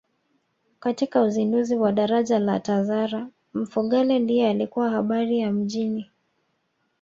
Katika 0.79 1.21
uzinduzi 1.21 1.75
wa 1.75 1.91
daraja 1.91 2.39
la 2.39 2.59
Tazara 2.59 3.29
Mfugale 3.53 4.19
ndiye 4.19 4.49
alikuwa 4.49 4.89
habari 4.89 5.39
ya 5.39 5.51
mjini 5.51 6.09